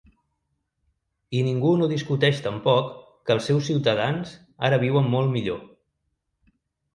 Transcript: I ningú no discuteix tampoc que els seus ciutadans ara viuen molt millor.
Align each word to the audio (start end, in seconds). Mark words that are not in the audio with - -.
I 1.39 1.43
ningú 1.47 1.73
no 1.81 1.89
discuteix 1.91 2.39
tampoc 2.47 2.87
que 3.27 3.35
els 3.37 3.51
seus 3.51 3.69
ciutadans 3.69 4.33
ara 4.71 4.81
viuen 4.87 5.13
molt 5.17 5.33
millor. 5.37 5.63